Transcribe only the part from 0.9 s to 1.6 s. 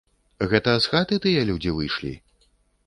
хаты тыя